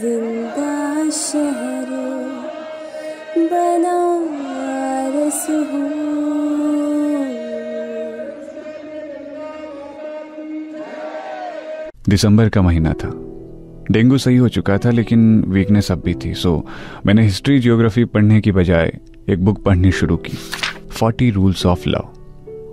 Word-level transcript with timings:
ज़िंदा 0.00 1.10
शहर 1.10 1.90
बनारस 3.52 5.46
दिसंबर 12.08 12.48
का 12.48 12.62
महीना 12.62 12.92
था। 12.92 13.10
डेंगू 13.90 14.18
सही 14.18 14.36
हो 14.36 14.48
चुका 14.48 14.78
था, 14.78 14.90
लेकिन 14.90 15.44
वीकनेस 15.48 15.90
अब 15.92 16.02
भी 16.04 16.14
थी। 16.14 16.32
सो 16.34 16.66
मैंने 17.06 17.22
हिस्ट्री 17.22 17.58
जियोग्राफी 17.58 18.04
पढ़ने 18.04 18.40
की 18.40 18.52
बजाय 18.52 18.92
एक 19.30 19.44
बुक 19.44 19.62
पढ़नी 19.64 19.92
शुरू 19.92 20.16
की। 20.16 20.36
फोर्टी 20.90 21.30
रूल्स 21.30 21.66
ऑफ़ 21.66 21.88
लव 21.88 22.08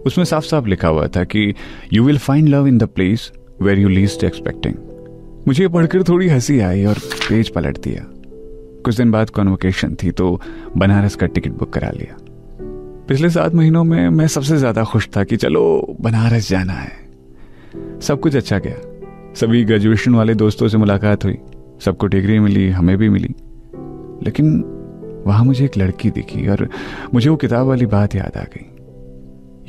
उसमें 0.06 0.26
साफ़ 0.26 0.46
साफ़ 0.46 0.66
लिखा 0.66 0.88
हुआ 0.88 1.08
था 1.08 1.24
कि 1.24 1.54
you 1.94 2.04
will 2.04 2.18
find 2.18 2.50
love 2.50 2.68
in 2.68 2.78
the 2.78 2.84
place 2.84 3.32
where 3.62 3.80
you 3.80 3.90
least 3.90 4.24
expecting 4.24 4.76
मुझे 5.48 5.68
पढ़कर 5.68 6.04
थोड़ी 6.04 6.28
हँसी 6.28 6.60
आई 6.60 6.86
और 6.86 6.96
पेज 7.30 7.50
पलट 7.50 7.78
दिया। 7.78 8.06
कुछ 8.86 8.98
दिन 8.98 9.12
बाद 9.12 9.30
कॉन्वोकेशन 9.30 9.96
थी 10.04 10.12
तो 10.12 10.42
बनारस 10.78 11.16
का 11.16 11.28
टिकट 11.28 11.52
बुक 11.52 11.74
करा 11.74 11.90
लिया। 11.90 12.18
पिछले 13.08 13.30
सात 13.30 13.56
महीनों 13.56 13.84
में 13.84 14.10
मैं 14.10 14.28
सबसे 14.28 14.58
ज़्यादा 14.58 14.84
खुश 14.84 15.10
था 15.18 15.24
कि 15.24 15.38
चलो, 15.38 15.96
बनारस 16.02 16.50
जाना 16.50 16.74
है। 16.74 16.92
सब 18.00 18.20
कुछ 18.20 18.36
अच्छा 18.36 18.60
गया। 18.60 18.76
सभी 19.36 19.64
ग्रेजुएशन 19.64 20.16
वाले 20.16 20.36
दोस्तों 20.36 20.68
से 20.68 20.78
मुलाकात 20.78 21.26
हुई। 21.26 21.38
सबको 21.86 22.08
डिग्री 22.08 22.40
मिली, 22.40 22.70
हमें 22.70 22.98
भी 22.98 23.10
मिली। 23.10 23.36
लेकिन 24.24 24.64
वहाँ 25.28 25.44
मुझे 25.46 25.66
एक 25.66 25.78
लड़की 25.78 26.10
दिखी 26.10 26.48
और 26.48 26.70
मुझे 27.14 27.30
वो 27.30 27.36
किताब 27.36 27.68
वाली 27.68 27.86
बात 27.86 28.16
याद 28.16 28.38
आ 28.38 28.44
गई। 28.44 28.66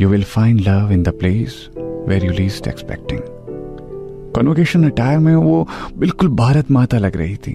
You 0.00 0.08
will 0.08 0.24
find 0.24 0.60
love 0.60 0.92
in 0.92 1.02
the 1.02 1.08
place 1.08 1.68
where 2.08 2.24
you 2.24 2.32
least 2.32 2.68
expecting 2.68 3.20
convocation 4.34 4.90
attire 4.90 5.18
में 5.18 5.34
वो 5.34 5.68
बिल्कुल 5.98 6.28
भारत 6.28 6.70
माता 6.70 6.98
लग 6.98 7.16
रही 7.16 7.36
थी। 7.36 7.52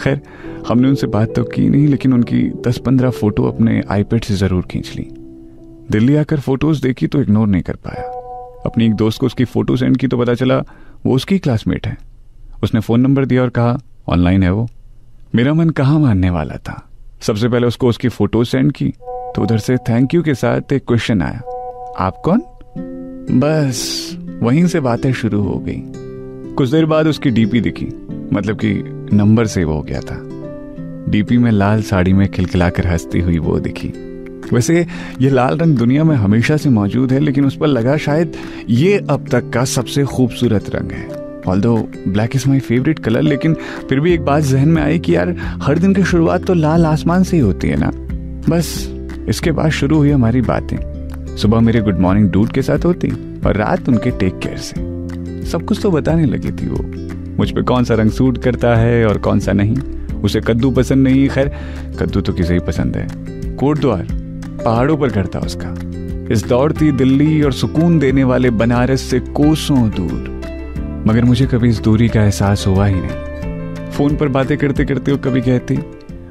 खैर, 0.00 0.20
हमने 0.68 0.88
उनसे 0.88 1.06
बात 1.06 1.34
तो 1.36 1.44
की 1.44 1.68
नहीं, 1.68 1.88
लेकिन 1.88 2.12
उनकी 2.12 2.42
दस 2.66 2.78
पंद्रह 2.78 3.10
फ़ोटो 3.10 3.42
अपने 3.42 3.82
आईपैड 3.90 4.24
से 4.24 4.34
ज़रूर 4.34 4.62
खींच 4.62 4.92
ली। 4.96 5.08
दिल्ली 5.90 6.16
आकर 6.16 6.40
फ़ोटोज़ 6.40 6.82
देखी 6.82 7.06
तो 7.06 7.20
इग्नोर 7.22 7.46
नहीं 7.46 7.62
कर 7.62 7.76
पाया। 7.76 8.02
अपनी 8.66 8.86
एक 8.86 8.94
दोस्त 8.94 9.20
को 9.20 9.26
उसकी 9.26 9.44
फ़ोटो 9.44 9.76
सेंड 9.76 9.96
की 9.96 10.06
तो 10.06 10.18
पता 10.18 10.34
चला, 10.34 10.58
वो 11.06 11.14
उसकी 11.14 11.38
क्लासमेट 11.38 11.86
है। 11.86 11.96
उसने 12.62 12.80
फ़ोन 12.80 13.00
नंबर 13.00 13.24
दिया 13.24 13.42
और 13.42 13.48
कहा 13.48 13.78
ऑनलाइन 14.08 14.42
है 14.42 14.52
वो। 14.52 14.68
मेरा 15.34 15.54
मन 15.54 15.70
कहाँ 15.70 15.98
मानने 16.00 16.30
वाला 16.30 16.54
था? 16.54 16.88
सबसे 17.20 17.48
पहले 17.48 17.66
उसको 17.66 17.88
उसकी 17.88 18.08
फ़ोटो 18.08 18.44
सेंड 18.44 18.72
की 18.72 18.92
तो 19.08 19.42
उधर 19.42 19.58
से 19.58 19.76
थैंक 19.76 20.14
यू 20.14 20.22
के 20.22 20.34
साथ 20.34 20.72
एक 20.72 20.84
क्वेश्चन 20.86 21.22
आया। 21.22 21.40
आप 21.98 22.22
कौन? 22.24 22.42
बस, 23.38 24.16
वहीं 24.42 24.66
से 24.66 24.80
बातें 24.80 25.12
शुरू 25.12 25.42
हो 25.42 25.58
गई। 25.58 26.01
कुछ 26.56 26.68
देर 26.68 26.86
बाद 26.86 27.06
उसकी 27.06 27.30
डीपी 27.30 27.60
दिखी 27.60 27.86
मतलब 28.32 28.56
कि 28.56 28.72
नंबर 29.16 29.46
सेव 29.46 29.70
हो 29.70 29.82
गया 29.82 30.00
था। 30.00 30.16
डीपी 31.08 31.38
में 31.38 31.50
लाल 31.50 31.82
साड़ी 31.82 32.12
में 32.12 32.28
खिलखिलाकर 32.28 32.86
हंसती 32.86 33.20
हुई 33.20 33.38
वो 33.38 33.60
दिखी। 33.60 33.88
वैसे 34.52 34.86
ये 35.20 35.30
लाल 35.30 35.58
रंग 35.58 35.76
दुनिया 35.76 36.04
में 36.04 36.16
हमेशा 36.16 36.56
से 36.56 36.70
मौजूद 36.70 37.12
है, 37.12 37.20
लेकिन 37.20 37.44
उस 37.44 37.56
पर 37.56 37.66
लगा 37.66 37.96
शायद 37.96 38.32
ये 38.68 39.06
अब 39.10 39.28
तक 39.28 39.50
का 39.50 39.64
सबसे 39.64 40.04
खूबसूरत 40.04 40.70
रंग 40.74 40.90
है। 40.90 41.08
Although 41.60 41.88
black 42.08 42.36
is 42.36 42.48
my 42.48 42.60
favourite 42.60 42.98
colour 42.98 43.22
लेकिन 43.22 43.54
फिर 43.88 44.00
भी 44.00 44.14
एक 44.14 44.22
बात 44.22 44.42
जहन 44.42 44.68
में 44.68 44.82
आई 44.82 44.98
कि 44.98 45.16
यार, 45.16 45.36
हर 45.62 45.78
दिन 45.78 45.94
की 45.94 46.04
शुरुआत 46.04 46.44
तो 46.44 46.54
लाल 46.54 46.86
आसमान 46.86 47.22
से 47.22 47.36
ही 47.36 47.42
होती 47.42 47.68
है 47.68 47.76
ना। 47.76 47.90
बस, 48.48 48.94
इसके 49.28 49.52
बाद 49.52 49.70
शुरू 49.70 49.96
हुई 49.96 50.10
हमारी 50.10 50.40
बातें। 50.40 50.76
सुबह 51.36 51.60
मेरे 51.60 51.80
गुड 51.80 51.98
मॉर्निंग 51.98 52.30
डूड 52.30 52.48
के 52.48 52.62
साथ 52.62 52.84
होती 52.84 53.40
और 53.46 53.56
रात 53.56 53.88
उनके 53.88 54.10
टेक 54.10 54.38
केयर 54.38 54.56
से। 54.56 54.91
सब 55.44 55.62
कुछ 55.62 55.80
तो 55.82 55.90
बताने 55.90 56.24
लगी 56.24 56.50
थी 56.50 56.68
वो। 56.68 56.84
मुझ 57.38 57.50
पर 57.50 57.62
कौन 57.62 57.84
सा 57.84 57.94
रंग 57.94 58.10
सूट 58.10 58.38
करता 58.38 58.74
है 58.74 59.06
और 59.06 59.18
कौन 59.18 59.40
सा 59.40 59.52
नहीं? 59.52 59.76
उसे 60.20 60.40
कद्दू 60.40 60.70
पसंद 60.70 61.08
नहीं, 61.08 61.28
खैर, 61.28 61.52
कद्दू 62.00 62.20
तो 62.20 62.32
किसे 62.32 62.54
ही 62.54 62.60
पसंद 62.60 62.96
है। 62.96 63.08
कोट 63.54 63.78
द्वार 63.78 64.06
पहाड़ों 64.64 64.96
पर 64.96 65.08
घर 65.08 65.26
था 65.26 65.38
उसका। 65.38 65.74
इस 66.32 66.46
दौड़ती 66.48 66.92
दिल्ली 66.92 67.42
और 67.42 67.52
सुकून 67.52 67.98
देने 67.98 68.24
वाले 68.24 68.50
बनारस 68.50 69.00
से 69.00 69.20
कोसों 69.20 69.88
दूर। 69.88 70.42
मगर 71.06 71.24
मुझे 71.24 71.46
कभी 71.46 71.68
इस 71.68 71.80
दूरी 71.80 72.08
का 72.08 72.24
एहसास 72.24 72.66
हुआ 72.66 72.86
ही 72.86 72.94
नहीं। 72.98 73.32
फ़ोन 73.90 74.16
पर 74.16 74.28
बातें 74.28 74.58
करते 74.58 74.84
करते 74.84 75.12
वो 75.12 75.18
कभी 75.18 75.40
कहती 75.40 75.78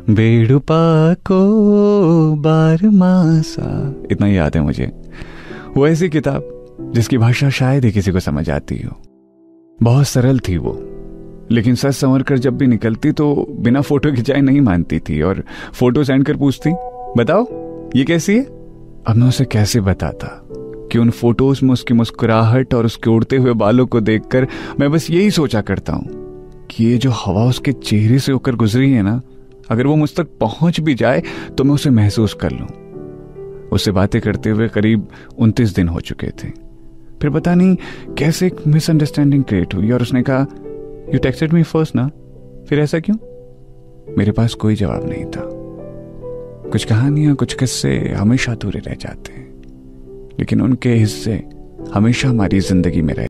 बेड़ुपा 0.09 1.13
को 1.13 1.41
बार 2.35 2.89
मासा। 2.89 3.95
इतना 4.11 4.27
याद 4.27 4.55
है 4.55 4.61
मुझे। 4.61 4.91
वो 5.77 5.87
ऐसी 5.87 6.09
किताब 6.09 6.60
जिसकी 6.89 7.17
भाषा 7.17 7.49
शायद 7.49 7.85
ही 7.85 7.91
किसी 7.91 8.11
को 8.11 8.19
समझ 8.19 8.49
आती 8.49 8.77
हो। 8.77 9.01
बहुत 9.83 10.07
सरल 10.07 10.39
थी 10.39 10.57
वो। 10.57 10.73
लेकिन 11.51 11.75
सच 11.75 11.91
संवर 11.91 12.23
कर 12.23 12.37
जब 12.37 12.57
भी 12.57 12.67
निकलती 12.67 13.11
तो 13.11 13.47
बिना 13.59 13.81
फ़ोटो 13.81 14.11
खिंचाए 14.11 14.41
नहीं 14.41 14.61
मानती 14.61 14.99
थी 14.99 15.21
और 15.21 15.43
फ़ोटो 15.73 16.03
सेंड 16.03 16.25
कर 16.25 16.37
पूछती, 16.37 16.69
बताओ, 17.17 17.45
ये 17.95 18.03
कैसी 18.03 18.35
है? 18.35 18.43
अब 19.07 19.15
मैं 19.15 19.27
उसे 19.27 19.45
कैसे 19.45 19.81
बताता 19.81 20.27
कि 20.91 20.97
उन 20.97 21.09
फ़ोटोज़ 21.09 21.65
में 21.65 21.71
उसकी 21.73 21.93
मुस्कुराहट 21.93 22.73
और 22.73 22.85
उसके 22.85 23.09
उड़ते 23.09 23.35
हुए 23.35 23.53
बालों 23.53 23.85
को 23.87 24.01
देखकर 24.01 24.47
मैं 24.79 24.91
बस 24.91 25.09
यही 25.11 25.31
सोचा 25.31 25.61
करता 25.61 25.93
हूँ 25.93 26.67
कि 26.71 26.85
ये 26.85 26.97
जो 26.97 27.11
हवा 27.11 27.43
उसके 27.45 27.71
चेहरे 27.71 28.19
से 28.19 28.31
होकर 28.31 28.55
गुजरी 28.55 28.91
है 28.93 29.01
ना, 29.01 29.21
अगर 29.69 29.87
वो 29.87 29.95
मुझ 29.95 30.09
तक 30.15 30.37
पहुँच 30.39 30.79
भी 30.79 30.95
जाए 30.95 31.23
तो 31.57 31.63
मैं 31.63 31.73
उसे 31.73 31.89
महसूस 31.89 32.33
कर 32.33 32.51
लूँ। 32.51 32.67
उससे 33.69 33.91
बातें 33.91 34.21
करते 34.21 34.49
हुए 34.49 34.67
करीब 34.67 35.07
उनतीस 35.39 35.75
दिन 35.75 35.87
हो 35.87 35.99
चुके 35.99 36.27
थे। 36.27 36.70
फिर 37.21 37.31
पता 37.31 37.55
नहीं 37.55 37.77
कैसे 38.17 38.47
एक 38.47 38.55
मिसअंडरस्टैंडिंग 38.67 39.43
क्रिएट 39.43 39.73
हुई 39.73 39.91
और 39.91 40.01
उसने 40.01 40.23
कहा 40.23 40.47
यू 41.13 41.19
टेक्सटेड 41.19 41.53
मी 41.53 41.63
फ़र्स्ट 41.63 41.95
ना? 41.95 42.07
फिर 42.69 42.79
ऐसा 42.79 42.99
क्यों? 42.99 43.15
मेरे 44.17 44.31
पास 44.31 44.53
कोई 44.53 44.75
जवाब 44.75 45.09
नहीं 45.09 45.25
था। 45.25 45.49
कुछ 46.71 46.85
कहानियाँ, 46.85 47.35
कुछ 47.35 47.53
किस्से 47.53 48.09
हमेशा 48.09 48.51
अधूरे 48.51 48.79
रह 48.79 48.93
जाते 48.93 49.33
हैं, 49.33 49.61
लेकिन 50.39 50.61
उनके 50.61 50.89
हिस्से 50.89 51.43
हमेशा 51.93 52.29
हमारी 52.29 52.59
ज़िंदगी 52.59 53.01
में 53.01 53.13
रह 53.13 53.27